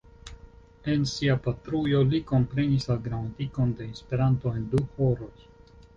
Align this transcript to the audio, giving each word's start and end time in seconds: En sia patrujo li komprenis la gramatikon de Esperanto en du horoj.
En 0.93 1.03
sia 1.11 1.35
patrujo 1.47 2.01
li 2.13 2.21
komprenis 2.33 2.89
la 2.93 2.97
gramatikon 3.09 3.77
de 3.83 3.91
Esperanto 3.97 4.57
en 4.61 4.69
du 4.73 4.83
horoj. 4.97 5.35